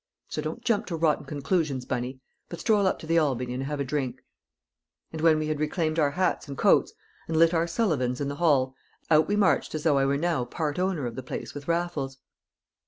[0.29, 2.19] So don't jump to rotten conclusions, Bunny,
[2.49, 4.23] but stroll up to the Albany and have a drink."
[5.13, 6.93] And when we had reclaimed our hats and coats,
[7.27, 8.73] and lit our Sullivans in the hall,
[9.11, 12.17] out we marched as though I were now part owner of the place with Raffles.